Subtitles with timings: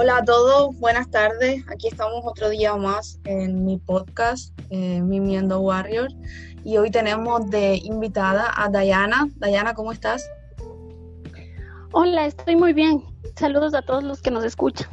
[0.00, 1.64] Hola a todos, buenas tardes.
[1.72, 6.06] Aquí estamos otro día más en mi podcast, eh, Mimiendo Warrior.
[6.62, 9.28] Y hoy tenemos de invitada a Dayana.
[9.38, 10.24] Dayana, ¿cómo estás?
[11.90, 13.02] Hola, estoy muy bien.
[13.34, 14.88] Saludos a todos los que nos escuchan.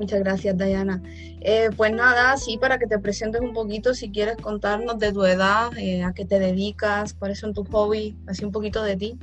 [0.00, 1.00] Muchas gracias, Dayana.
[1.40, 5.24] Eh, pues nada, sí, para que te presentes un poquito, si quieres contarnos de tu
[5.24, 9.18] edad, eh, a qué te dedicas, cuáles son tus hobbies, así un poquito de ti.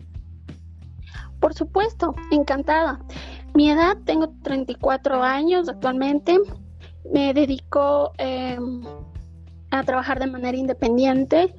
[1.42, 3.02] Por supuesto, encantada.
[3.56, 6.40] Mi edad, tengo 34 años actualmente.
[7.12, 8.84] Me dedico em,
[9.72, 11.56] a trabajar de manera independiente.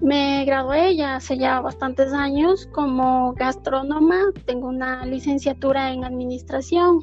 [0.00, 4.32] Me gradué ya hace ya bastantes años como gastrónoma.
[4.46, 7.00] Tengo una licenciatura en administración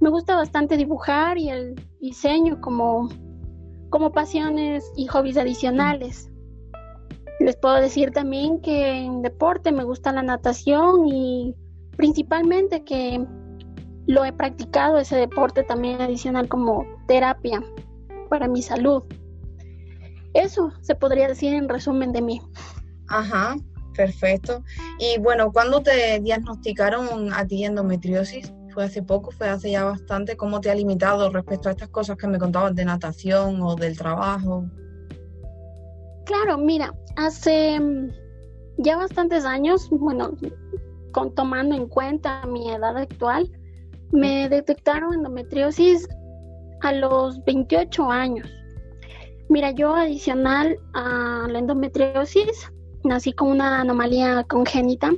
[0.00, 3.10] me gusta bastante dibujar y el diseño como,
[3.90, 6.30] como pasiones y hobbies adicionales.
[7.38, 11.54] Les puedo decir también que en deporte me gusta la natación y
[11.96, 13.26] principalmente que
[14.10, 17.62] lo he practicado ese deporte también adicional como terapia
[18.28, 19.04] para mi salud.
[20.34, 22.40] Eso se podría decir en resumen de mí.
[23.08, 23.56] Ajá,
[23.94, 24.64] perfecto.
[24.98, 28.52] Y bueno, ¿cuándo te diagnosticaron a ti endometriosis?
[28.72, 30.36] fue hace poco, fue hace ya bastante.
[30.36, 33.98] ¿Cómo te ha limitado respecto a estas cosas que me contabas de natación o del
[33.98, 34.64] trabajo?
[36.24, 38.10] Claro, mira, hace mm,
[38.78, 40.36] ya bastantes años, bueno,
[41.12, 43.50] con, tomando en cuenta mi edad actual,
[44.12, 46.08] me detectaron endometriosis
[46.82, 48.48] a los 28 años.
[49.48, 52.70] Mira, yo adicional a la endometriosis,
[53.04, 55.12] nací con una anomalía congénita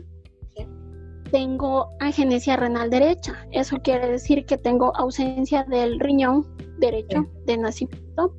[1.33, 3.35] tengo agenesia renal derecha.
[3.51, 6.47] Eso quiere decir que tengo ausencia del riñón
[6.79, 8.35] derecho de nacimiento.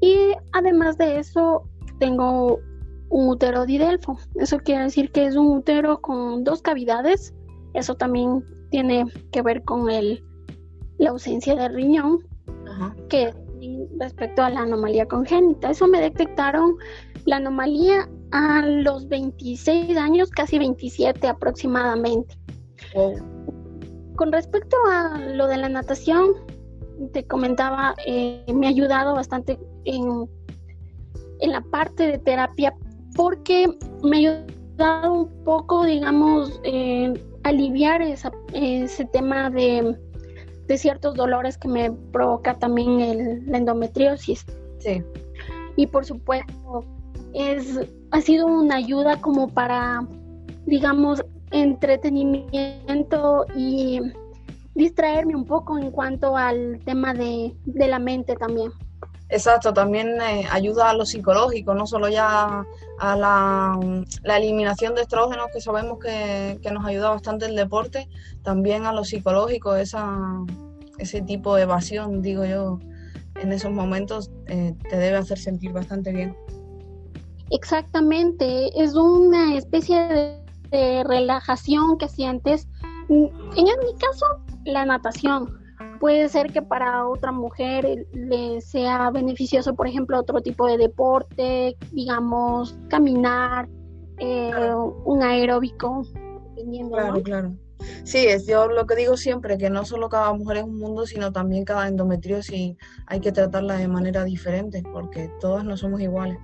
[0.00, 1.64] Y además de eso,
[1.98, 2.60] tengo
[3.08, 4.18] un útero didelfo.
[4.36, 7.34] Eso quiere decir que es un útero con dos cavidades.
[7.72, 10.22] Eso también tiene que ver con el,
[10.98, 12.20] la ausencia del riñón,
[13.08, 13.32] que
[13.98, 15.70] respecto a la anomalía congénita.
[15.70, 16.76] Eso me detectaron
[17.24, 22.36] la anomalía a los 26 años, casi 27 aproximadamente.
[24.16, 26.30] Con respecto a lo de la natación,
[27.12, 30.28] te comentaba, eh, me ha ayudado bastante en,
[31.40, 32.74] en la parte de terapia
[33.14, 33.66] porque
[34.02, 34.44] me ha
[34.78, 37.12] ayudado un poco, digamos, eh,
[37.48, 39.96] aliviar ese tema de,
[40.66, 44.44] de, ciertos dolores que me provoca también el, la endometriosis.
[44.78, 45.02] Sí.
[45.76, 46.84] Y por supuesto,
[47.34, 50.06] es, ha sido una ayuda como para,
[50.66, 54.00] digamos, entretenimiento y
[54.74, 58.70] distraerme un poco en cuanto al tema de, la mente también.
[59.30, 62.64] Exacto, también eh, ayuda a lo psicológico, no solo ya
[62.98, 63.78] a la,
[64.36, 68.08] eliminación de estrógenos, que sabemos que, nos ayuda bastante el deporte,
[68.42, 70.18] también a lo psicológico, esa,
[70.96, 72.78] ese tipo de evasión, digo yo,
[73.34, 76.34] en esos momentos eh, te debe hacer sentir bastante bien.
[77.50, 80.40] Exactamente, es una especie
[80.70, 82.68] de, relajación que sientes.
[83.08, 83.22] En,
[83.56, 84.26] mi caso,
[84.66, 85.58] la natación.
[86.00, 91.76] Puede ser que para otra mujer le sea beneficioso, por ejemplo, otro tipo de deporte,
[91.92, 93.68] digamos, caminar,
[94.18, 94.72] eh,
[95.04, 96.02] un aeróbico,
[96.90, 97.54] Claro, claro.
[98.02, 101.06] Sí, es yo lo que digo siempre, que no solo cada mujer es un mundo,
[101.06, 102.76] sino también cada endometriosis
[103.06, 106.38] hay que tratarla de manera diferente, porque todas no somos iguales.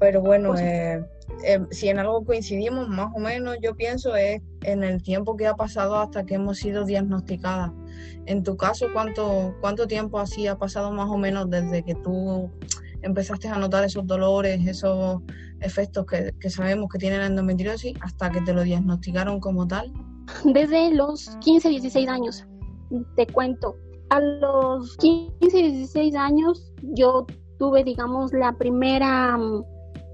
[0.00, 1.04] Pero bueno, eh,
[1.44, 5.46] eh, si en algo coincidimos, más o menos, yo pienso es en el tiempo que
[5.46, 7.72] ha pasado hasta que hemos sido diagnosticadas.
[8.26, 12.50] En tu caso, ¿cuánto, cuánto tiempo así ha pasado más o menos desde que tú
[13.02, 15.22] empezaste a notar esos dolores, esos
[15.60, 19.92] efectos que, que sabemos que tiene la endometriosis, hasta que te lo diagnosticaron como tal?
[20.44, 22.46] Desde los 15, 16 años,
[23.16, 23.76] te cuento.
[24.10, 27.26] A los 15, 16 años yo
[27.58, 29.64] tuve, digamos, la primera mm,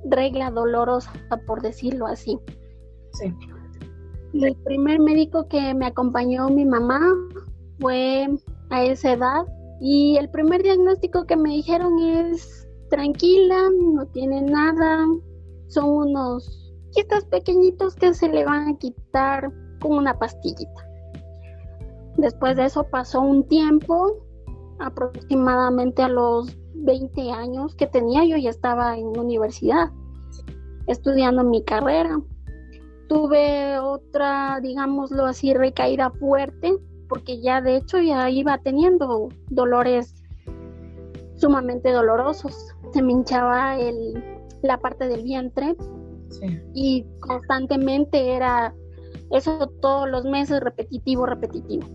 [0.06, 1.12] regla dolorosa,
[1.46, 2.38] por decirlo así.
[3.12, 3.32] Sí.
[4.34, 7.00] El primer médico que me acompañó mi mamá
[7.80, 8.28] fue
[8.70, 9.46] a esa edad
[9.80, 15.06] y el primer diagnóstico que me dijeron es tranquila, no tiene nada,
[15.68, 20.88] son unos quistes pequeñitos que se le van a quitar con una pastillita.
[22.16, 24.24] Después de eso pasó un tiempo,
[24.78, 29.90] aproximadamente a los 20 años que tenía, yo ya estaba en universidad
[30.86, 32.20] estudiando mi carrera.
[33.08, 36.74] Tuve otra, digámoslo así, recaída fuerte,
[37.14, 40.16] porque ya de hecho ya iba teniendo dolores
[41.36, 42.74] sumamente dolorosos.
[42.92, 44.20] Se me hinchaba el,
[44.62, 45.76] la parte del vientre
[46.74, 48.74] y constantemente era
[49.30, 51.86] eso todos los meses repetitivo, repetitivo.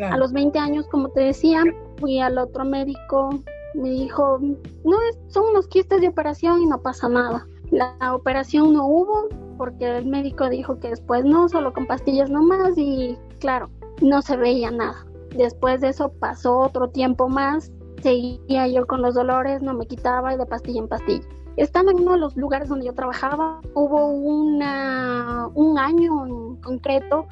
[0.00, 1.62] A los 20 años, como te decía,
[1.98, 3.28] fui al otro médico,
[3.74, 4.96] me dijo, no,
[5.28, 7.46] son unos quistes de operación y no pasa nada.
[7.70, 9.28] La operación no hubo
[9.58, 13.68] porque el médico dijo que después no, solo con pastillas nomás y claro,
[14.00, 15.04] no se veía nada.
[15.36, 20.34] Después de eso pasó otro tiempo más, seguía yo con los dolores, no me quitaba
[20.34, 21.26] y de pastilla en pastilla.
[21.56, 27.26] Estando en uno de los lugares donde yo trabajaba, hubo una, un año en concreto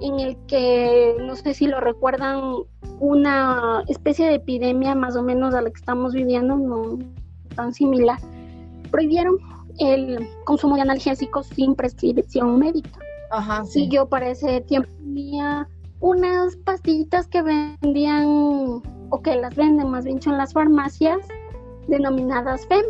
[0.00, 2.54] en el que, no sé si lo recuerdan,
[3.00, 6.98] una especie de epidemia más o menos a la que estamos viviendo, no
[7.56, 8.18] tan similar,
[8.90, 9.38] prohibieron
[9.78, 12.98] el consumo de analgésicos sin prescripción médica.
[13.30, 13.84] Ajá, sí.
[13.84, 15.68] Y yo para ese tiempo tenía
[16.04, 21.26] unas pastillitas que vendían, o que las venden más bien en las farmacias,
[21.88, 22.84] denominadas FEM.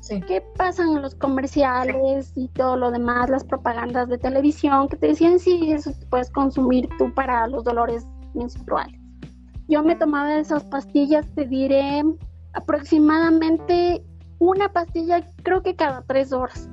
[0.00, 0.20] Sí.
[0.22, 5.06] ¿Qué pasan en los comerciales y todo lo demás, las propagandas de televisión que te
[5.06, 9.00] decían, sí, eso puedes consumir tú para los dolores menstruales?
[9.68, 12.02] Yo me tomaba esas pastillas, te diré,
[12.54, 14.04] aproximadamente
[14.40, 16.68] una pastilla, creo que cada tres horas.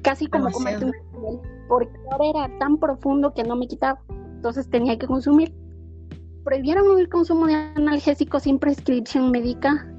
[0.00, 4.00] Casi como comerte un porque ahora era tan profundo que no me quitaba.
[4.44, 5.54] Entonces tenía que consumir.
[6.44, 9.90] Prohibieron el consumo de analgésicos sin prescripción médica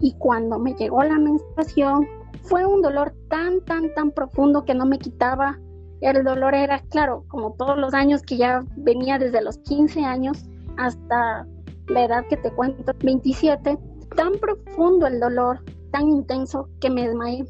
[0.00, 2.08] y cuando me llegó la menstruación
[2.44, 5.60] fue un dolor tan, tan, tan profundo que no me quitaba.
[6.00, 10.46] El dolor era, claro, como todos los años que ya venía desde los 15 años
[10.78, 11.46] hasta
[11.88, 13.78] la edad que te cuento, 27,
[14.16, 17.44] tan profundo el dolor, tan intenso que me desmayé.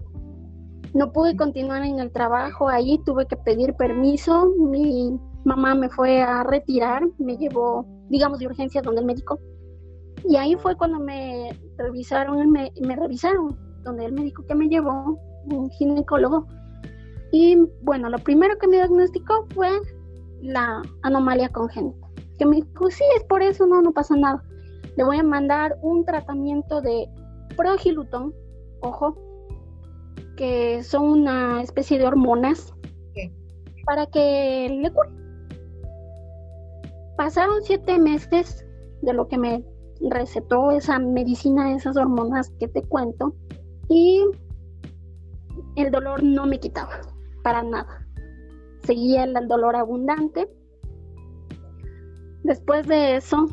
[0.95, 6.23] No pude continuar en el trabajo, ahí tuve que pedir permiso, mi mamá me fue
[6.23, 9.39] a retirar, me llevó, digamos, de urgencia donde el médico.
[10.29, 15.19] Y ahí fue cuando me revisaron, me, me revisaron, donde el médico que me llevó,
[15.47, 16.47] un ginecólogo.
[17.33, 19.71] Y bueno, lo primero que me diagnosticó fue
[20.43, 22.09] la anomalía congénita.
[22.39, 24.43] Que me dijo, sí, es por eso, no, no pasa nada.
[24.97, 27.09] Le voy a mandar un tratamiento de
[27.57, 28.35] progiluton,
[28.81, 29.17] ojo,
[30.37, 32.75] que son una especie de hormonas
[33.87, 35.20] para que le cure.
[37.21, 38.65] Pasaron siete meses
[39.03, 39.63] de lo que me
[40.09, 43.35] recetó esa medicina, esas hormonas que te cuento,
[43.91, 44.25] y
[45.77, 47.03] el dolor no me quitaba
[47.43, 48.07] para nada.
[48.85, 50.51] Seguía el dolor abundante.
[52.43, 53.45] Después de eso,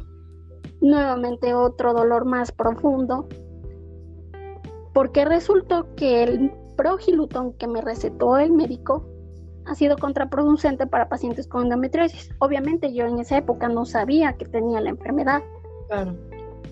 [0.80, 3.28] nuevamente otro dolor más profundo,
[4.94, 9.06] porque resultó que el progilutón que me recetó el médico
[9.68, 12.32] ha sido contraproducente para pacientes con endometriosis.
[12.40, 15.44] Obviamente yo en esa época no sabía que tenía la enfermedad.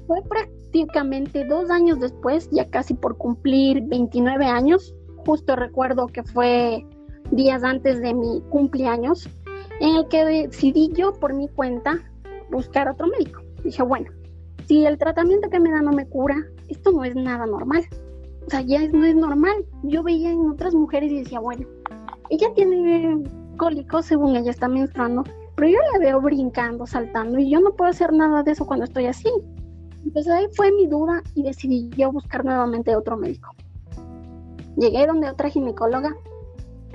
[0.08, 4.94] Fue prácticamente dos años después, ya casi por cumplir 29 años,
[5.26, 6.86] justo recuerdo que fue
[7.32, 9.30] días antes de mi cumpleaños,
[9.80, 12.00] en el que decidí yo por mi cuenta
[12.52, 13.42] buscar otro médico.
[13.64, 14.12] Dije, bueno,
[14.68, 16.36] si el tratamiento que me da no me cura,
[16.68, 17.84] esto no es nada normal
[18.46, 19.66] o sea, ya no es normal.
[19.84, 21.68] Yo veía en otras mujeres y decía, bueno,
[22.30, 23.24] ella tiene
[23.58, 25.24] cólicos según ella está menstruando,
[25.56, 28.86] pero yo la veo brincando, saltando y yo no puedo hacer nada de eso cuando
[28.86, 29.30] estoy así.
[30.04, 33.56] Entonces ahí fue mi duda y decidí yo buscar nuevamente otro médico.
[34.78, 36.16] Llegué donde otra ginecóloga,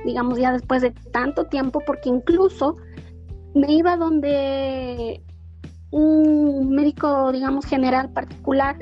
[0.04, 2.76] digamos ya después de tanto tiempo, porque incluso
[3.54, 5.22] me iba donde
[5.90, 8.76] un médico, digamos, general particular.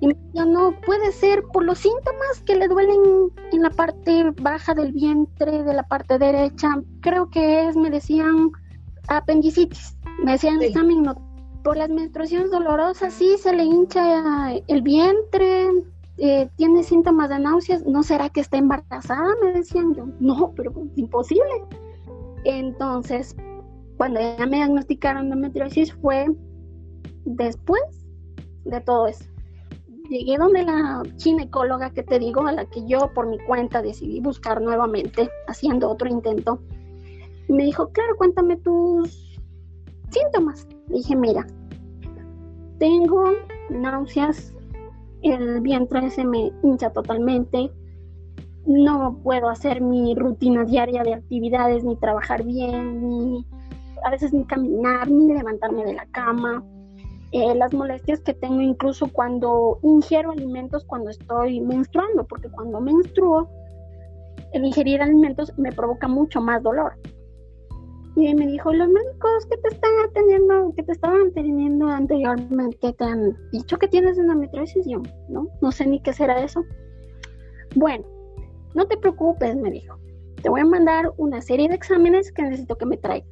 [0.00, 4.32] Y me decía, no, puede ser por los síntomas que le duelen en la parte
[4.40, 6.82] baja del vientre, de la parte derecha.
[7.00, 8.50] Creo que es, me decían,
[9.08, 9.96] apendicitis.
[10.22, 11.04] Me decían examen,
[11.62, 15.70] por las menstruaciones dolorosas, sí, se le hincha el vientre,
[16.18, 17.84] eh, tiene síntomas de náuseas.
[17.86, 19.34] ¿No será que está embarazada?
[19.42, 20.06] Me decían yo.
[20.20, 21.64] No, pero es imposible.
[22.44, 23.34] Entonces,
[23.96, 26.26] cuando ya me diagnosticaron endometriosis fue
[27.24, 27.80] después
[28.64, 29.24] de todo eso
[30.08, 34.20] llegué donde la ginecóloga que te digo, a la que yo por mi cuenta decidí
[34.20, 36.60] buscar nuevamente, haciendo otro intento.
[37.48, 39.40] me dijo, claro, cuéntame tus
[40.10, 40.66] síntomas.
[40.88, 41.46] Le dije, mira,
[42.78, 43.24] tengo
[43.70, 44.54] náuseas,
[45.22, 47.70] el vientre se me hincha totalmente,
[48.66, 53.46] no puedo hacer mi rutina diaria de actividades, ni trabajar bien, ni
[54.04, 56.62] a veces ni caminar, ni levantarme de la cama
[57.34, 63.48] eh, las molestias que tengo incluso cuando ingiero alimentos cuando estoy menstruando, porque cuando menstruo,
[64.52, 66.92] el ingerir alimentos me provoca mucho más dolor.
[68.14, 73.04] Y me dijo, los médicos que te están atendiendo, que te estaban atendiendo anteriormente, te
[73.04, 75.48] han dicho que tienes endometriosis, yo, ¿no?
[75.60, 76.62] No sé ni qué será eso.
[77.74, 78.04] Bueno,
[78.74, 79.98] no te preocupes, me dijo.
[80.40, 83.28] Te voy a mandar una serie de exámenes que necesito que me traigas.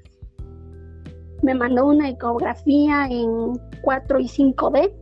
[1.42, 4.92] Me mandó una ecografía en 4 y 5D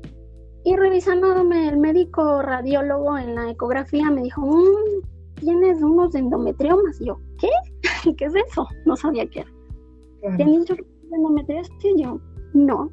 [0.65, 7.01] y revisándome el médico radiólogo en la ecografía me dijo, mm, tienes unos endometriomas.
[7.01, 7.49] Y yo, ¿qué?
[8.17, 8.67] ¿Qué es eso?
[8.85, 10.37] No sabía qué era.
[10.37, 10.67] ¿Tienes
[11.13, 11.73] endometriosis?
[11.85, 12.21] Y yo,
[12.53, 12.91] no.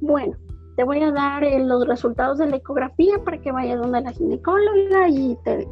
[0.00, 0.36] Bueno,
[0.76, 4.12] te voy a dar eh, los resultados de la ecografía para que vayas donde la
[4.12, 5.66] ginecóloga y te...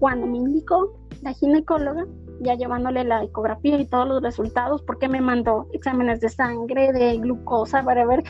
[0.00, 0.92] Cuando me indicó
[1.22, 2.06] la ginecóloga,
[2.44, 7.18] ya llevándole la ecografía y todos los resultados, porque me mandó exámenes de sangre, de
[7.18, 8.22] glucosa, para ver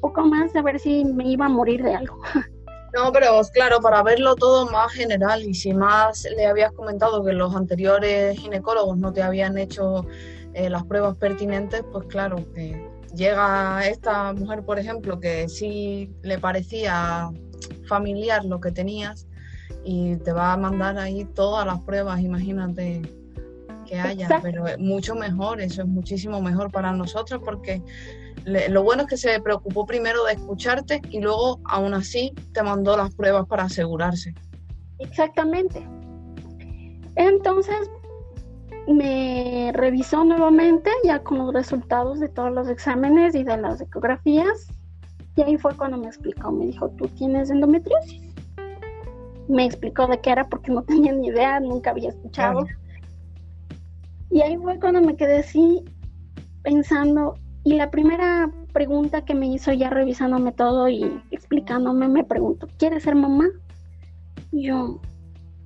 [0.00, 2.20] poco más, a ver si me iba a morir de algo.
[2.92, 7.32] No, pero claro, para verlo todo más general y si más le habías comentado que
[7.32, 10.04] los anteriores ginecólogos no te habían hecho
[10.54, 16.40] eh, las pruebas pertinentes, pues claro, que llega esta mujer, por ejemplo, que sí le
[16.40, 17.30] parecía
[17.86, 19.28] familiar lo que tenías
[19.84, 23.02] y te va a mandar ahí todas las pruebas, imagínate
[23.90, 27.82] que haya, pero mucho mejor, eso es muchísimo mejor para nosotros porque
[28.44, 32.96] lo bueno es que se preocupó primero de escucharte y luego aún así te mandó
[32.96, 34.34] las pruebas para asegurarse.
[34.98, 35.84] Exactamente.
[37.16, 37.90] Entonces
[38.86, 44.68] me revisó nuevamente ya con los resultados de todos los exámenes y de las ecografías
[45.36, 48.22] y ahí fue cuando me explicó, me dijo, tú tienes endometriosis.
[49.48, 52.66] Me explicó de qué era porque no tenía ni idea, nunca había escuchado.
[54.30, 55.84] Y ahí fue cuando me quedé así
[56.62, 57.34] pensando,
[57.64, 63.02] y la primera pregunta que me hizo ya revisándome todo y explicándome, me preguntó, ¿quieres
[63.02, 63.48] ser mamá?
[64.52, 65.00] Y yo,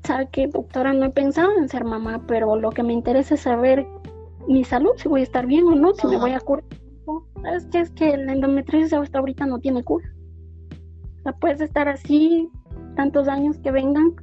[0.04, 0.92] ¿sabe qué, doctora?
[0.92, 3.87] No he pensado en ser mamá, pero lo que me interesa es saber
[4.49, 6.64] mi salud, si voy a estar bien o no, si me voy a curar.
[7.42, 7.80] ¿Sabes qué?
[7.80, 10.06] Es que la endometriosis hasta ahorita no tiene cura.
[11.18, 12.49] O sea, puedes estar así
[12.97, 14.14] tantos años que vengan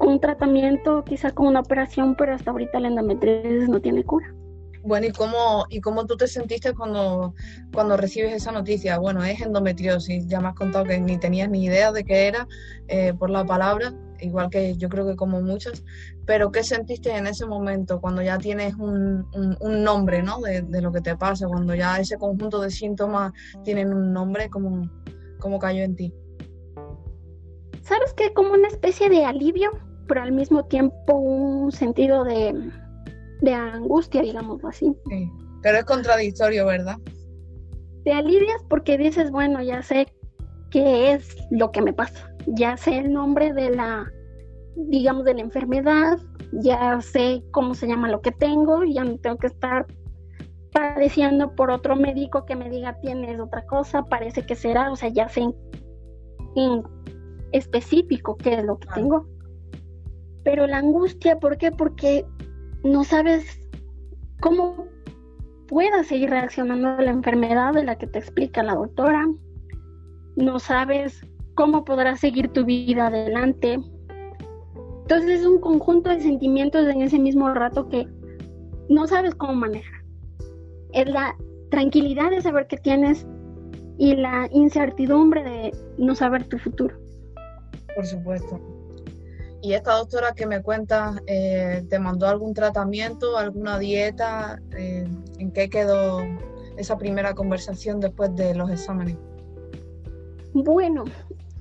[0.00, 4.34] un tratamiento, quizá con una operación, pero hasta ahorita la endometriosis no tiene cura.
[4.86, 7.34] Bueno, ¿y cómo, ¿y cómo tú te sentiste cuando,
[7.74, 8.98] cuando recibes esa noticia?
[8.98, 12.46] Bueno, es endometriosis, ya me has contado que ni tenías ni idea de qué era
[12.86, 15.82] eh, por la palabra, igual que yo creo que como muchas,
[16.24, 19.26] pero ¿qué sentiste en ese momento cuando ya tienes un,
[19.60, 20.40] un, nombre ¿no?
[20.40, 23.32] De, de, lo que te pasa, cuando ya ese conjunto de síntomas
[23.64, 24.88] tienen un nombre, ¿cómo,
[25.40, 26.14] cómo cayó en ti?
[27.82, 28.32] ¿Sabes qué?
[28.32, 29.70] Como una especie de alivio,
[30.06, 32.54] pero al mismo tiempo un sentido de,
[33.40, 34.94] de angustia, digamos así.
[35.08, 35.30] Sí,
[35.62, 36.96] pero es contradictorio, ¿verdad?
[38.04, 40.06] Te alivias porque dices, bueno, ya sé
[40.70, 44.10] qué es lo que me pasa, ya sé el nombre de la,
[44.76, 46.18] digamos, de la enfermedad,
[46.52, 49.86] ya sé cómo se llama lo que tengo, ya no tengo que estar
[50.72, 55.08] padeciendo por otro médico que me diga tienes otra cosa, parece que será, o sea,
[55.08, 55.48] ya sé
[56.54, 56.82] en
[57.52, 59.26] específico qué es lo que tengo.
[60.46, 61.72] Pero la angustia, ¿por qué?
[61.72, 62.24] Porque
[62.84, 63.60] no sabes
[64.38, 64.86] cómo
[65.66, 69.26] pueda seguir reaccionando a la enfermedad de la que te explica la doctora.
[70.36, 71.26] No sabes
[71.56, 73.80] cómo podrás seguir tu vida adelante.
[75.00, 78.06] Entonces es un conjunto de sentimientos en ese mismo rato que
[78.88, 80.04] no sabes cómo manejar.
[80.92, 81.34] Es la
[81.72, 83.26] tranquilidad de saber que tienes
[83.98, 86.96] y la incertidumbre de no saber tu futuro.
[87.96, 88.75] Por supuesto.
[89.66, 94.60] ¿Y esta doctora que me cuenta, eh, te mandó algún tratamiento, alguna dieta?
[94.76, 95.04] Eh,
[95.40, 96.20] ¿En qué quedó
[96.76, 99.16] esa primera conversación después de los exámenes?
[100.52, 101.02] Bueno,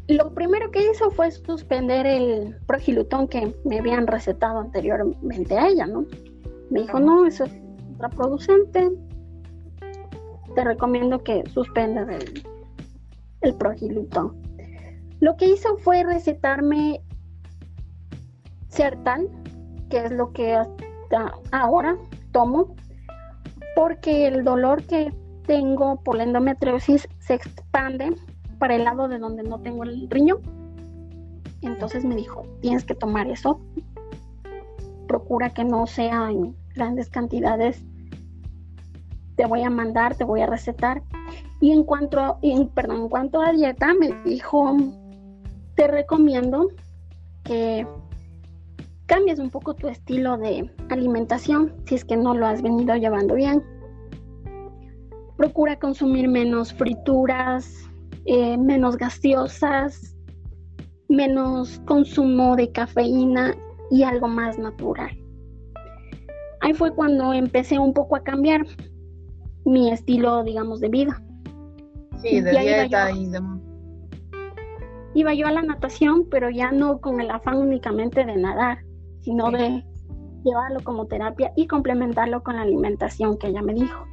[0.08, 5.88] lo primero que hizo fue suspender el progilutón que me habían recetado anteriormente a ella,
[5.88, 6.06] ¿no?
[6.70, 7.54] Me dijo, no, eso es
[7.88, 8.92] contraproducente,
[10.54, 12.44] te recomiendo que suspendas el,
[13.42, 14.46] el progilutón.
[15.22, 17.02] Lo que hizo fue recetarme
[18.76, 19.30] Certal,
[19.90, 21.98] que es lo que hasta ahora
[22.32, 22.76] tomo,
[23.74, 25.14] porque el dolor que
[25.48, 28.14] tengo por la endometriosis se expande
[28.60, 30.40] para el lado de donde no tengo el riñón.
[31.62, 33.62] Entonces me dijo, tienes que tomar eso.
[35.08, 37.82] Procura que no sea en grandes cantidades.
[39.38, 41.02] Te voy a mandar, te voy a recetar.
[41.62, 44.76] Y en cuanto, en, perdón, en cuanto a dieta, me dijo,
[45.76, 46.68] te recomiendo
[47.44, 47.88] que
[49.06, 53.36] cambies un poco tu estilo de alimentación si es que no lo has venido llevando
[53.36, 53.64] bien.
[55.38, 57.90] Procura consumir menos frituras,
[58.26, 60.16] eh, menos gaseosas,
[61.10, 63.56] menos consumo de cafeína
[63.92, 65.12] y algo más natural.
[66.62, 68.66] Ahí fue cuando empecé un poco a cambiar
[69.66, 71.22] mi estilo, digamos, de vida.
[72.22, 73.56] Sí, de dieta y demás
[75.16, 78.85] iba yo a la natación, pero ya no con el afán únicamente de nadar,
[79.26, 79.84] sino de
[80.44, 84.06] llevarlo como terapia y complementarlo con la alimentación que ella me dijo.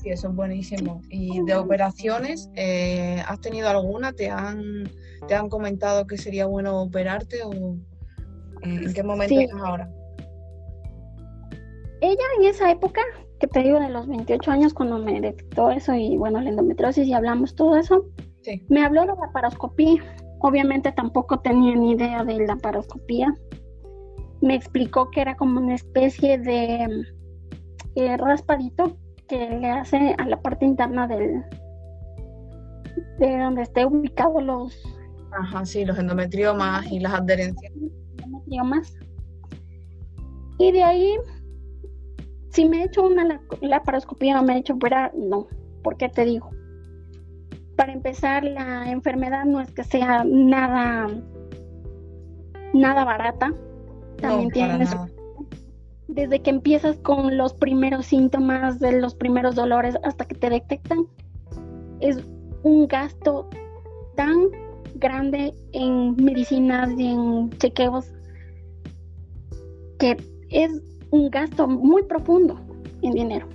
[0.00, 1.02] Sí, eso es buenísimo.
[1.10, 4.12] ¿Y de operaciones, eh, has tenido alguna?
[4.12, 4.88] ¿Te han,
[5.26, 7.74] ¿Te han comentado que sería bueno operarte o
[8.62, 9.90] eh, en qué momento estás ahora?
[12.00, 13.00] Ella en esa época,
[13.40, 17.08] que te digo de los 28 años, cuando me detectó eso y bueno, la endometriosis
[17.08, 18.04] y hablamos todo eso,
[18.68, 20.00] me habló de la paroscopía.
[20.40, 23.34] Obviamente tampoco tenía ni idea de la paroscopía.
[24.40, 27.04] Me explicó que era como una especie de
[27.96, 28.96] eh, raspadito
[29.28, 31.42] que le hace a la parte interna del
[33.18, 34.80] de donde esté ubicado los
[35.32, 37.72] Ajá, sí, los endometriomas y las adherencias.
[38.24, 38.96] Endometriomas.
[40.58, 41.16] Y de ahí,
[42.50, 45.46] si me he hecho una laparoscopía o me he hecho operar, no.
[45.82, 46.50] ¿Por qué te digo?
[47.76, 51.08] Para empezar, la enfermedad no es que sea nada,
[52.72, 53.52] nada barata.
[54.20, 54.90] También tienes
[56.08, 61.06] desde que empiezas con los primeros síntomas, de los primeros dolores hasta que te detectan,
[62.00, 62.18] es
[62.62, 63.48] un gasto
[64.16, 64.48] tan
[64.96, 68.10] grande en medicinas y en chequeos
[69.98, 70.16] que
[70.50, 72.58] es un gasto muy profundo
[73.02, 73.46] en dinero.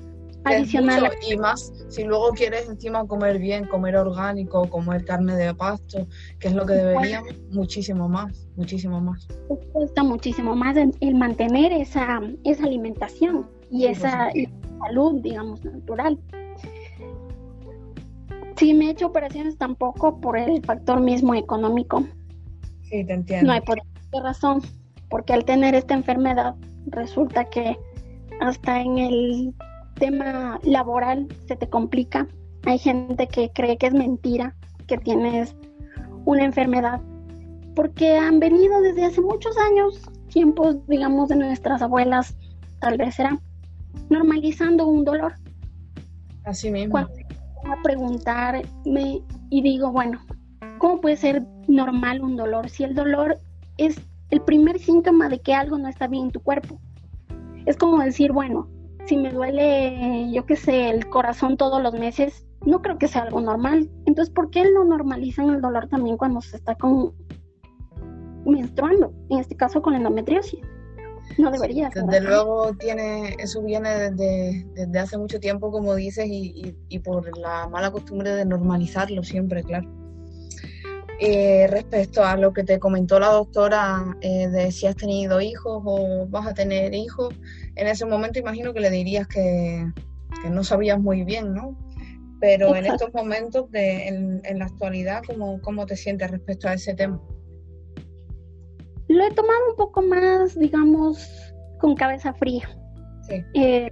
[0.45, 1.11] Adicional.
[1.27, 6.07] y más, si luego quieres encima comer bien, comer orgánico, comer carne de pasto,
[6.39, 9.27] que es lo que deberíamos, muchísimo más, muchísimo más.
[9.71, 14.29] Cuesta muchísimo más el, mantener esa, esa alimentación y esa
[14.79, 16.19] salud, digamos, natural.
[18.57, 22.05] Sí, me he hecho operaciones tampoco por el factor mismo económico.
[22.83, 23.47] Sí, te entiendo.
[23.47, 24.61] No hay por qué razón,
[25.09, 26.55] porque al tener esta enfermedad
[26.87, 27.77] resulta que
[28.41, 29.53] hasta en el
[30.03, 32.27] tema laboral se te complica.
[32.65, 34.53] Hay gente que cree que es mentira,
[34.85, 35.55] que tienes
[36.25, 36.99] una enfermedad,
[37.73, 42.35] porque han venido desde hace muchos años, tiempos, digamos, de nuestras abuelas,
[42.81, 43.39] tal vez será,
[44.09, 45.35] normalizando un dolor.
[46.43, 46.91] Así mismo.
[46.91, 47.13] Cuando
[47.71, 50.19] a preguntarme y digo, bueno,
[50.79, 53.39] ¿cómo puede ser normal un dolor si el dolor
[53.77, 54.01] es
[54.31, 56.77] el primer síntoma de que algo no está bien en tu cuerpo?
[57.65, 58.67] Es como decir, bueno,
[59.05, 63.23] si me duele, yo qué sé, el corazón todos los meses, no creo que sea
[63.23, 63.89] algo normal.
[64.05, 67.13] Entonces, ¿por qué no normalizan el dolor también cuando se está con
[68.45, 69.13] menstruando?
[69.29, 70.59] En este caso con endometriosis.
[71.37, 72.03] No debería ser.
[72.03, 77.37] Desde luego tiene, eso viene desde, desde, hace mucho tiempo, como dices, y, y, por
[77.37, 79.89] la mala costumbre de normalizarlo siempre, claro.
[81.19, 85.81] Eh, respecto a lo que te comentó la doctora eh, de si has tenido hijos
[85.85, 87.33] o vas a tener hijos,
[87.75, 89.85] en ese momento imagino que le dirías que,
[90.49, 91.77] no sabías muy bien, ¿no?
[92.39, 96.93] Pero en estos momentos, de, en, la actualidad, ¿cómo, ¿cómo te sientes respecto a ese
[96.93, 97.21] tema?
[99.07, 101.29] Lo he tomado un poco más, digamos,
[101.79, 102.67] con cabeza fría.
[103.29, 103.35] Sí.
[103.53, 103.89] Eh,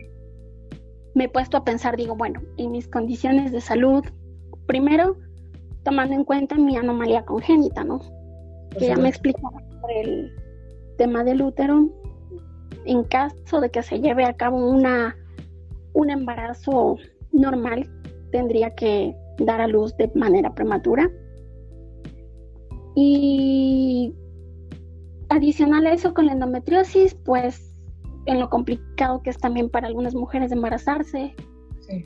[1.15, 4.03] me he puesto a pensar, digo, bueno, en mis condiciones de salud,
[4.65, 5.17] primero,
[5.83, 8.01] tomando en cuenta mi anomalía congénita, ¿no?
[8.77, 10.35] que ya me explicaba sobre el
[10.97, 11.89] tema del útero,
[12.85, 15.15] en caso de que se lleve a cabo una,
[15.93, 16.97] un embarazo
[17.31, 17.89] normal,
[18.31, 21.09] tendría que dar a luz de manera prematura.
[22.95, 24.13] Y
[25.29, 27.73] adicional a eso, con la endometriosis, pues
[28.25, 31.33] en lo complicado que es también para algunas mujeres embarazarse.
[31.79, 32.05] Sí.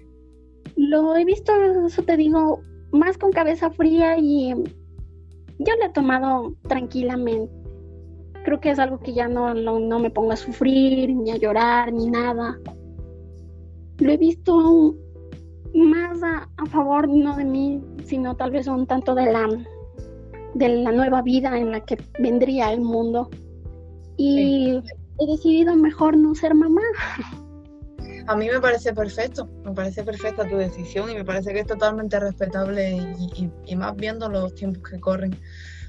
[0.75, 1.53] Lo he visto,
[1.85, 2.61] eso te digo,
[2.91, 4.53] más con cabeza fría y
[5.59, 7.64] yo lo he tomado tranquilamente
[8.45, 11.91] creo que es algo que ya no, no, me pongo a sufrir, ni a llorar,
[11.91, 12.57] ni nada.
[13.97, 14.95] Lo he visto
[15.73, 19.47] más a, favor no de mí, sino tal vez un tanto de la,
[20.53, 23.29] de la nueva vida en la que vendría el mundo.
[24.15, 24.79] Y
[25.19, 26.83] he decidido mejor no ser mamá.
[28.27, 31.67] A mí me parece perfecto, me parece perfecta tu decisión y me parece que es
[31.67, 32.95] totalmente respetable
[33.35, 35.35] y, y más viendo los tiempos que corren.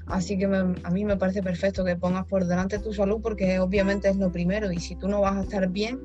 [0.07, 4.09] Así que a mí me parece perfecto que pongas por delante tu salud porque obviamente
[4.09, 6.01] es lo primero y si tú no vas a estar bien,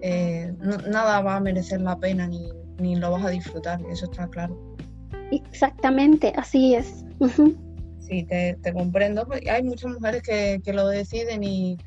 [0.00, 0.52] eh,
[0.88, 4.76] nada va a merecer la pena ni, ni, lo vas a disfrutar, eso está claro.
[5.32, 7.04] Exactamente, así es.
[8.00, 9.26] Sí, te, te, comprendo.
[9.50, 11.78] Hay muchas mujeres que, que lo deciden y,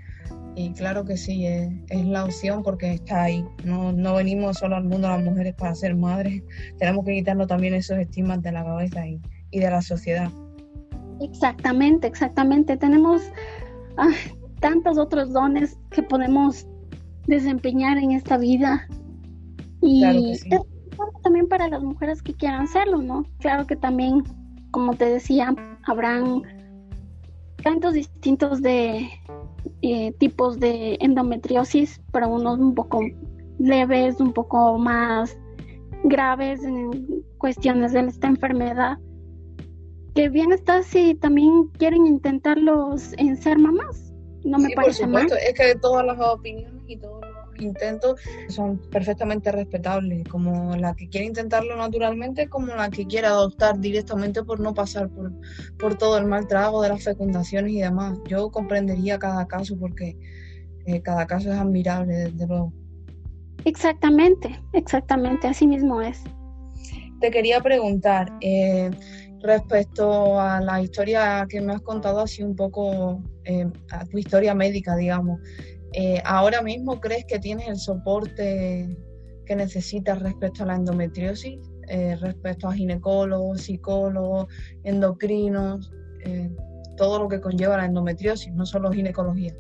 [0.55, 3.45] y, claro que sí, es, es, la opción porque está ahí.
[3.63, 6.41] No, no venimos solo al mundo las mujeres para ser madres,
[6.79, 10.29] tenemos que quitarnos también esos estigmas de la cabeza y, y de la sociedad.
[11.21, 12.78] Exactamente, exactamente.
[12.78, 13.21] Tenemos
[13.97, 14.10] ah,
[14.60, 16.67] tantos otros dones que podemos
[17.28, 18.88] desempeñar en esta vida.
[19.82, 20.04] Y
[21.23, 23.25] también para las mujeres que quieran hacerlo, ¿no?
[23.39, 24.23] Claro que también,
[24.71, 26.43] como te decía, habrán
[27.63, 29.10] tantos distintos de
[29.82, 33.01] eh, tipos de endometriosis, pero unos un poco
[33.58, 35.38] leves, un poco más
[36.04, 38.97] graves en cuestiones de esta enfermedad.
[40.15, 44.13] Que bien está si también quieren intentarlos en ser mamás.
[44.43, 45.28] No me parece mal.
[45.45, 51.10] Es que todas las opiniones y todos los intentos son perfectamente respetables, como la que
[51.10, 55.32] quiere intentarlo naturalmente, como la que quiere adoptar directamente por no pasar por,
[55.78, 58.17] por todo el mal trago de las fecundaciones y demás.
[58.28, 60.17] Yo comprendería cada caso porque
[60.86, 62.71] eh, cada caso es admirable, desde luego.
[63.65, 66.21] Exactamente, exactamente, así mismo es.
[67.19, 68.91] Te quería preguntar, eh,
[69.45, 74.53] respecto a la historia que me has contado, así un poco eh, a tu historia
[74.53, 75.39] médica, digamos,
[76.25, 78.97] ¿ahora mismo crees que tienes el soporte
[79.45, 81.58] que necesitas respecto a la endometriosis,
[82.19, 84.47] respecto a ginecólogos, psicólogos,
[84.84, 85.89] endocrinos,
[86.97, 89.55] todo lo que conlleva la endometriosis, no solo ginecología?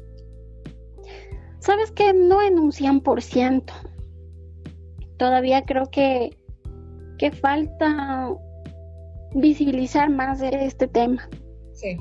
[1.65, 3.73] Sabes que no en un 100%.
[5.17, 6.37] Todavía creo que,
[7.17, 8.29] que falta
[9.35, 11.29] visibilizar más de este tema.
[11.73, 11.97] Sí.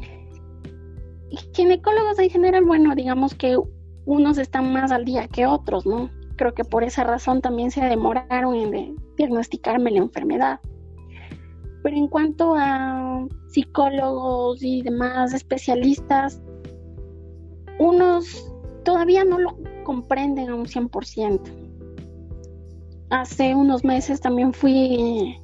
[1.53, 3.59] Ginecólogos en general, bueno, digamos que
[4.07, 6.11] unos están más al día que otros, ¿no?
[6.37, 10.61] Creo que por esa razón también se demoraron en diagnosticarme la enfermedad.
[11.83, 16.41] Pero en cuanto a psicólogos y demás especialistas,
[17.79, 18.51] unos
[18.85, 21.41] todavía no lo comprenden a un 100%.
[23.11, 25.39] Hace unos meses también fui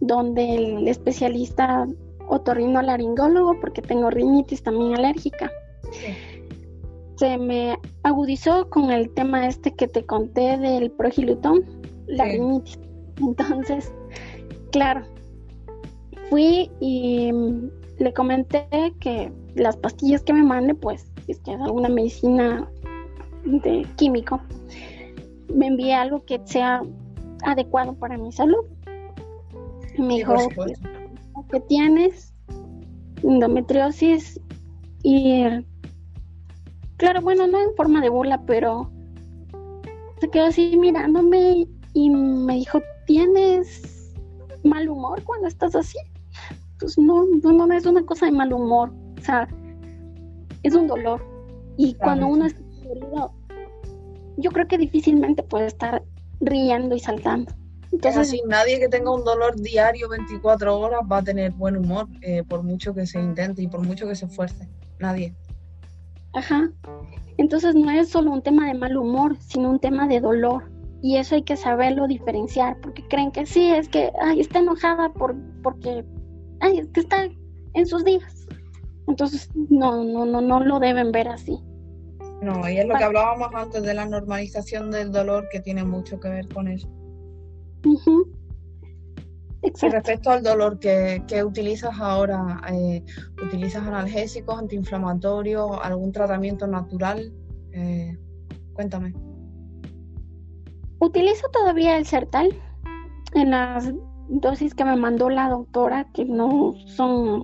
[0.00, 1.86] donde el especialista
[2.28, 5.50] otorrinolaringólogo, porque tengo rinitis también alérgica.
[7.16, 11.64] Se me agudizó con el tema este que te conté del progilutón,
[12.06, 12.78] la rinitis.
[13.18, 13.92] Entonces,
[14.72, 15.02] claro,
[16.30, 17.30] fui y
[17.98, 18.66] le comenté
[19.00, 22.66] que las pastillas que me mande, pues si es que es alguna medicina
[23.44, 24.40] de químico,
[25.54, 26.82] me envíe algo que sea
[27.44, 28.64] adecuado para mi salud.
[30.00, 30.34] Me dijo
[31.50, 32.34] que tienes
[33.22, 34.40] endometriosis
[35.02, 35.44] y
[36.96, 38.90] claro, bueno, no en forma de burla, pero
[40.20, 44.14] se quedó así mirándome y me dijo, ¿tienes
[44.64, 45.98] mal humor cuando estás así?
[46.78, 49.48] Pues no, no, no es una cosa de mal humor, o sea,
[50.62, 51.24] es un dolor.
[51.76, 53.32] Y cuando uno está dolido,
[54.36, 56.02] yo creo que difícilmente puede estar
[56.40, 57.52] riendo y saltando.
[57.92, 62.06] Entonces, así, nadie que tenga un dolor diario 24 horas va a tener buen humor,
[62.22, 64.68] eh, por mucho que se intente y por mucho que se esfuerce.
[64.98, 65.34] Nadie.
[66.34, 66.70] Ajá.
[67.36, 70.70] Entonces no es solo un tema de mal humor, sino un tema de dolor.
[71.02, 75.12] Y eso hay que saberlo diferenciar, porque creen que sí, es que, ay, está enojada
[75.12, 76.04] por, porque,
[76.60, 77.28] ay, es que está
[77.74, 78.46] en sus días.
[79.08, 81.58] Entonces, no, no, no, no lo deben ver así.
[82.42, 86.20] No, y es lo que hablábamos antes de la normalización del dolor que tiene mucho
[86.20, 86.88] que ver con eso.
[89.62, 93.04] Y respecto al dolor que, utilizas ahora, eh,
[93.44, 97.32] ¿utilizas analgésicos, antiinflamatorios, algún tratamiento natural?
[97.72, 98.18] Eh,
[98.72, 99.14] cuéntame.
[100.98, 102.50] Utilizo todavía el Sertal
[103.34, 103.92] en las
[104.28, 107.42] dosis que me mandó la doctora, que no son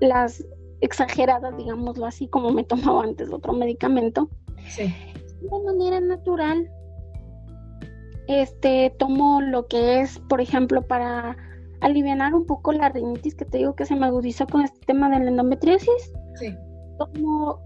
[0.00, 0.44] las
[0.80, 4.28] exagerada, digámoslo así, como me tomaba antes otro medicamento.
[4.68, 4.94] Sí.
[5.40, 6.68] De manera natural,
[8.28, 11.36] este, tomo lo que es, por ejemplo, para
[11.80, 15.10] aliviar un poco la rinitis que te digo que se me agudizó con este tema
[15.10, 16.12] de la endometriosis.
[16.36, 16.54] Sí.
[16.98, 17.60] Tomo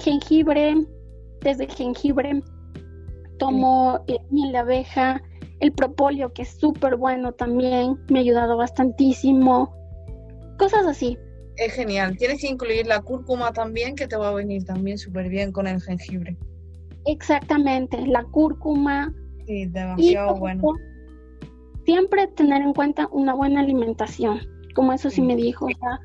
[0.00, 0.74] jengibre,
[1.40, 2.42] desde jengibre,
[3.38, 5.22] tomo eh, miel de abeja,
[5.60, 9.74] el propóleo, que es súper bueno también, me ha ayudado bastantísimo.
[10.58, 11.18] Cosas así
[11.58, 12.16] es genial.
[12.16, 15.66] Tienes que incluir la cúrcuma también, que te va a venir también súper bien con
[15.66, 16.36] el jengibre.
[17.04, 19.12] Exactamente, la cúrcuma.
[19.48, 20.74] Sí, demasiado bueno.
[21.86, 24.40] Siempre tener en cuenta una buena alimentación,
[24.74, 26.00] como eso sí, me dijo, o sea,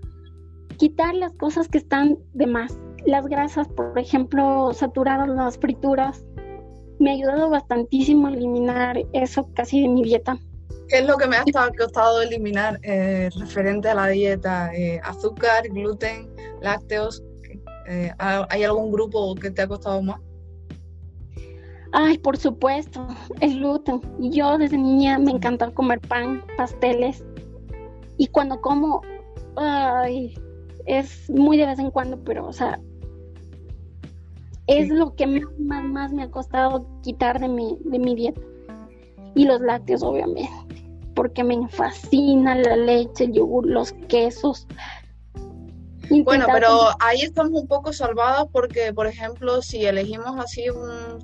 [0.77, 2.79] quitar las cosas que están de más.
[3.05, 6.23] Las grasas, por ejemplo, saturadas, las frituras,
[6.99, 10.39] me ha ayudado bastantísimo a eliminar eso casi de mi dieta.
[10.87, 11.43] ¿Qué es lo que me ha
[11.77, 14.73] costado eliminar eh, referente a la dieta?
[14.73, 16.29] Eh, azúcar, gluten,
[16.61, 17.21] lácteos.
[17.89, 20.21] Eh, ¿Hay algún grupo que te ha costado más?
[21.93, 23.07] Ay, por supuesto,
[23.39, 24.01] el gluten.
[24.19, 27.23] Yo desde niña me encantaba comer pan, pasteles.
[28.17, 29.01] Y cuando como,
[29.55, 30.33] ay,
[30.85, 32.79] es muy de vez en cuando, pero, o sea,
[34.67, 38.41] es lo que más, más, más me ha costado quitar de mi, de mi dieta.
[39.35, 40.49] Y los lácteos, obviamente
[41.13, 44.67] porque me fascina la leche, el yogur, los quesos.
[46.09, 51.19] Bueno, pero ahí estamos un poco salvados porque, por ejemplo, si elegimos así un,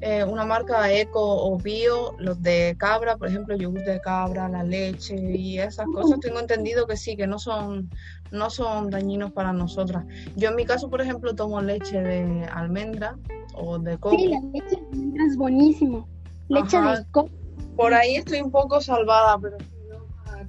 [0.00, 4.62] eh, una marca eco o bio, los de cabra, por ejemplo, yogur de cabra, la
[4.62, 7.90] leche y esas cosas, tengo entendido que sí, que no son,
[8.30, 10.04] no son dañinos para nosotras.
[10.36, 13.16] Yo en mi caso, por ejemplo, tomo leche de almendra
[13.54, 14.16] o de coco.
[14.16, 16.08] Sí, la leche de almendra es buenísimo.
[16.48, 17.30] Leche de coco.
[17.76, 19.56] Por ahí estoy un poco salvada, pero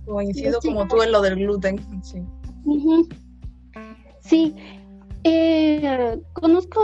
[0.06, 1.80] coincido como tú en lo del gluten.
[2.04, 2.24] Sí.
[4.22, 4.56] Sí,
[5.24, 6.82] eh, conozco,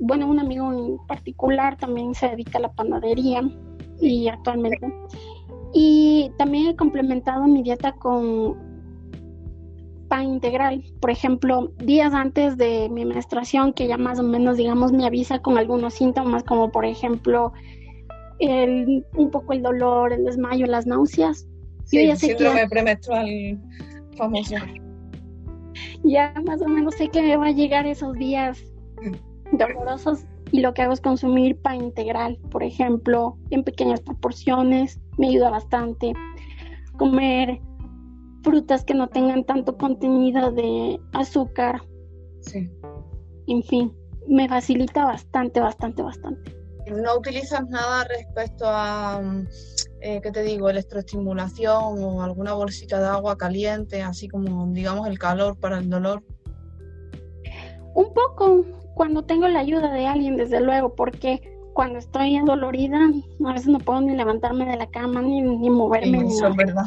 [0.00, 3.42] bueno, un amigo en particular también se dedica a la panadería
[4.00, 4.78] y actualmente.
[5.72, 8.56] Y también he complementado mi dieta con
[10.08, 10.84] pan integral.
[11.00, 15.40] Por ejemplo, días antes de mi menstruación, que ya más o menos, digamos, me avisa
[15.40, 17.52] con algunos síntomas, como por ejemplo,
[18.38, 21.46] el, un poco el dolor, el desmayo, las náuseas.
[21.84, 23.60] Sí, el síndrome premenstrual
[24.16, 24.56] famoso
[26.02, 28.58] ya más o menos sé que me va a llegar esos días
[29.52, 35.28] dolorosos y lo que hago es consumir pan integral, por ejemplo, en pequeñas proporciones, me
[35.28, 36.12] ayuda bastante.
[36.98, 37.60] Comer
[38.42, 41.82] frutas que no tengan tanto contenido de azúcar.
[42.40, 42.70] Sí.
[43.48, 43.92] En fin,
[44.28, 46.56] me facilita bastante, bastante, bastante.
[46.86, 49.20] ¿No utilizas nada respecto a
[50.00, 55.18] eh, ¿qué te digo?, electroestimulación o alguna bolsita de agua caliente, así como, digamos, el
[55.18, 56.22] calor para el dolor?
[57.94, 61.40] Un poco, cuando tengo la ayuda de alguien, desde luego, porque
[61.72, 62.98] cuando estoy dolorida,
[63.44, 66.26] a veces no puedo ni levantarme de la cama ni, ni moverme.
[66.26, 66.84] eso es verdad.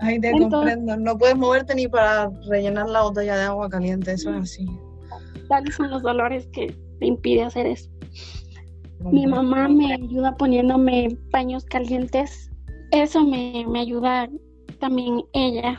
[0.00, 0.96] Ahí te comprendo.
[0.96, 4.66] No puedes moverte ni para rellenar la botella de agua caliente, eso es así.
[5.48, 7.90] Tales son los dolores que te impide hacer eso.
[9.04, 12.50] Mi mamá me ayuda poniéndome paños calientes.
[12.90, 14.28] Eso me, ayuda
[14.80, 15.78] también ella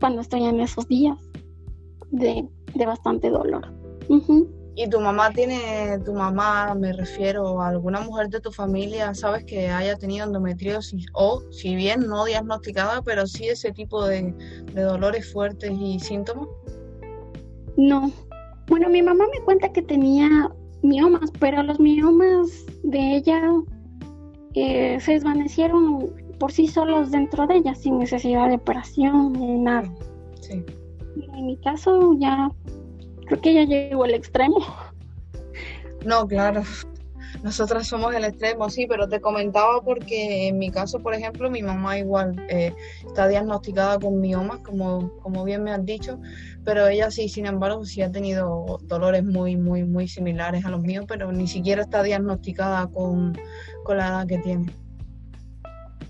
[0.00, 1.16] cuando estoy en esos días
[2.10, 2.46] de,
[2.86, 3.66] bastante dolor.
[4.76, 9.44] ¿Y tu mamá tiene, tu mamá, me refiero a alguna mujer de tu familia, sabes
[9.44, 14.34] que haya tenido endometriosis o, si bien no diagnosticada, pero sí ese tipo de,
[14.74, 16.48] de dolores fuertes y síntomas?
[17.76, 18.10] No.
[18.66, 20.50] Bueno, mi mamá me cuenta que tenía
[20.84, 23.42] miomas, pero los miomas de ella
[24.54, 29.90] eh, se desvanecieron por sí solos dentro de ella, sin necesidad de operación ni nada.
[30.40, 30.62] Sí.
[31.32, 32.50] En mi caso ya
[33.26, 34.58] creo que ya llegó al extremo.
[36.04, 36.62] No, claro.
[37.44, 41.62] Nosotras somos el extremo, sí, pero te comentaba porque en mi caso, por ejemplo, mi
[41.62, 42.72] mamá igual eh,
[43.06, 46.18] está diagnosticada con miomas, como, como bien me has dicho,
[46.64, 50.80] pero ella sí, sin embargo, sí ha tenido dolores muy, muy, muy similares a los
[50.80, 53.38] míos, pero ni siquiera está diagnosticada con,
[53.88, 54.72] la edad que tiene.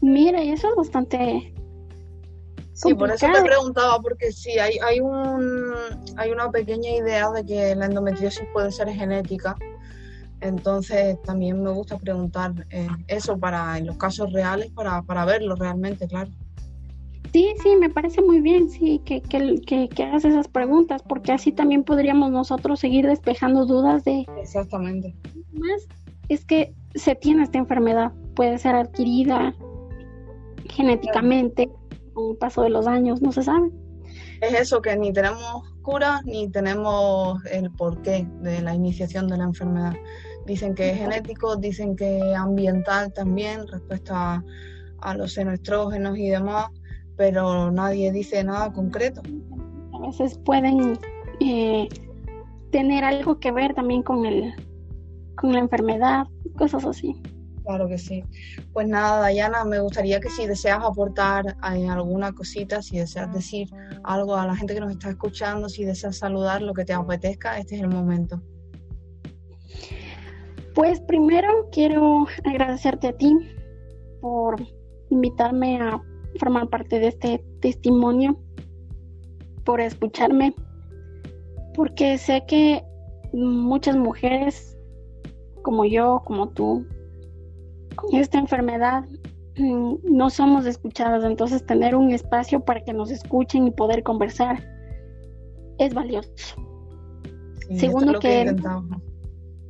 [0.01, 1.53] Mira, y eso es bastante
[2.75, 5.75] Sí, por eso te preguntaba, porque sí, hay, hay, un,
[6.17, 9.57] hay una pequeña idea de que la endometriosis puede ser genética,
[10.45, 15.57] entonces también me gusta preguntar eh, eso para en los casos reales, para, para verlo
[15.57, 16.31] realmente, claro.
[17.33, 21.51] Sí, sí, me parece muy bien, sí, que, que, que, hagas esas preguntas, porque así
[21.51, 24.25] también podríamos nosotros seguir despejando dudas de...
[24.39, 25.17] Exactamente.
[25.53, 25.89] Más
[26.29, 29.55] es que se tiene esta enfermedad, puede ser adquirida
[30.69, 31.71] genéticamente
[32.13, 33.71] con el paso de los años, no se sabe.
[34.41, 39.45] Es eso, que ni tenemos cura ni tenemos el porqué de la iniciación de la
[39.45, 39.95] enfermedad.
[40.47, 44.43] Dicen que es genético, dicen que ambiental también respecto a,
[45.17, 46.69] los senoestrógenos y demás,
[47.17, 49.21] pero nadie dice nada concreto.
[49.93, 50.99] A veces pueden
[51.41, 51.89] eh,
[52.71, 54.55] tener algo que ver también con, el,
[55.37, 56.27] con la enfermedad,
[56.57, 57.21] cosas así.
[57.65, 58.23] Claro que sí.
[58.73, 63.69] Pues nada, Dayana, me gustaría que si deseas aportar eh, alguna cosita, si deseas decir
[64.05, 67.59] algo a la gente que nos está escuchando, si deseas saludar, lo que te apetezca,
[67.59, 68.43] este es el momento.
[70.75, 73.37] Pues primero quiero agradecerte a ti
[74.21, 74.57] por
[75.11, 76.03] invitarme a
[76.39, 78.37] formar parte de este testimonio,
[79.65, 80.55] por escucharme,
[81.75, 82.83] porque sé que
[83.33, 84.77] muchas mujeres
[85.63, 86.87] como yo, como tú,
[87.95, 89.05] con esta enfermedad
[89.57, 94.63] mm, no somos escuchadas, entonces tener un espacio para que nos escuchen y poder conversar
[95.79, 96.57] es valioso.
[97.77, 98.55] Segundo que,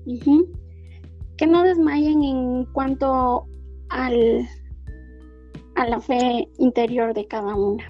[0.04, 0.63] que
[1.46, 3.46] no desmayen en cuanto
[3.88, 4.46] al
[5.74, 7.84] a la fe interior de cada una.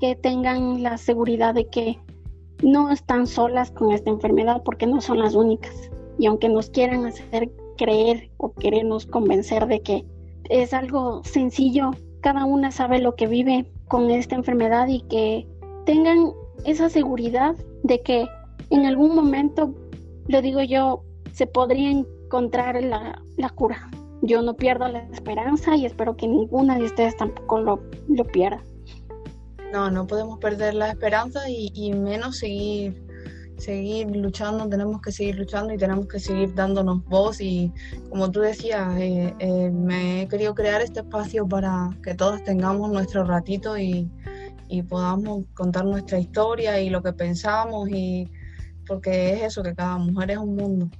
[0.00, 1.98] Que tengan la seguridad de que
[2.62, 5.90] no están solas con esta enfermedad porque no son las únicas.
[6.18, 10.04] Y aunque nos quieran hacer creer o querernos convencer de que
[10.50, 15.46] es algo sencillo, cada una sabe lo que vive con esta enfermedad y que
[15.86, 16.32] tengan
[16.64, 18.26] esa seguridad de que
[18.70, 19.74] en algún momento,
[20.28, 21.02] lo digo yo,
[21.32, 23.90] se podría encontrar la, la cura.
[24.22, 28.62] Yo no pierdo la esperanza y espero que ninguna de ustedes tampoco lo, lo pierda.
[29.72, 33.02] No, no podemos perder la esperanza y, y menos seguir
[33.62, 37.72] seguir luchando, tenemos que seguir luchando y tenemos que seguir dándonos voz y
[38.10, 42.90] como tú decías, eh, eh, me he querido crear este espacio para que todos tengamos
[42.90, 44.10] nuestro ratito y,
[44.68, 48.28] y, podamos contar nuestra historia y lo que pensamos y
[48.86, 50.90] porque es eso, que cada mujer es un mundo.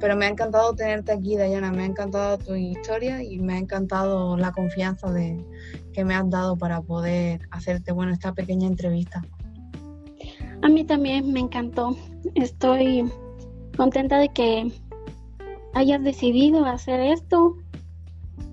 [0.00, 3.58] Pero me ha encantado tenerte aquí, Dayana, me ha encantado tu historia y me ha
[3.58, 5.44] encantado la confianza de,
[5.92, 9.22] que me has dado para poder hacerte, bueno, esta pequeña entrevista.
[10.62, 11.96] A mí también me encantó.
[12.34, 13.10] Estoy
[13.76, 14.72] contenta de que
[15.74, 17.56] hayas decidido hacer esto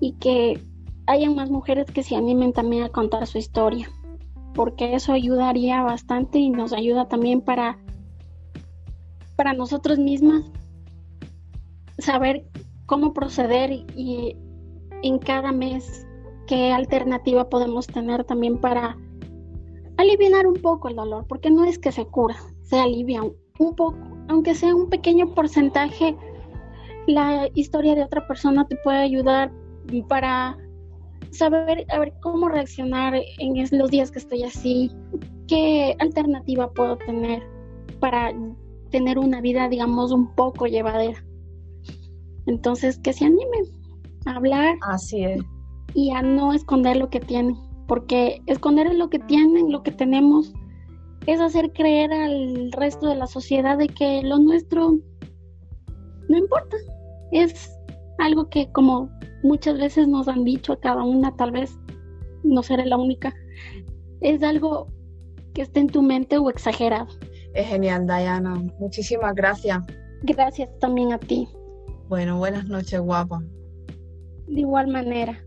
[0.00, 0.62] y que
[1.06, 3.90] haya más mujeres que se animen también a contar su historia,
[4.54, 7.78] porque eso ayudaría bastante y nos ayuda también para
[9.36, 10.42] para nosotros mismas
[11.98, 12.46] saber
[12.86, 14.36] cómo proceder y
[15.02, 16.06] en cada mes
[16.46, 18.96] qué alternativa podemos tener también para
[19.98, 23.94] aliviar un poco el dolor, porque no es que se cura, se alivia un, poco,
[24.28, 26.16] aunque sea un pequeño porcentaje,
[27.06, 29.52] la historia de otra persona te puede ayudar
[30.08, 30.56] para
[31.30, 34.90] saber a ver cómo reaccionar en los días que estoy así,
[35.46, 37.42] qué alternativa puedo tener
[38.00, 38.32] para
[38.90, 41.22] tener una vida, digamos, un poco llevadera.
[42.48, 43.64] Entonces, que se animen
[44.26, 44.76] a hablar.
[44.82, 45.40] Así es.
[45.94, 47.56] Y a no esconder lo que tienen
[47.88, 50.52] porque esconder lo que tienen, lo que tenemos,
[51.26, 54.98] es hacer creer al resto de la sociedad de que lo nuestro
[56.28, 56.76] no importa.
[57.32, 57.74] Es
[58.18, 59.10] algo que como
[59.42, 61.76] muchas veces nos han dicho a cada una, tal vez
[62.44, 63.34] no seré la única,
[64.20, 64.86] es algo
[65.54, 67.08] que esté en tu mente o exagerado.
[67.54, 68.62] Es genial, Diana.
[68.78, 69.82] Muchísimas gracias.
[70.22, 71.48] Gracias también a ti.
[72.08, 73.42] Bueno, buenas noches, guapa.
[74.46, 75.44] De igual manera.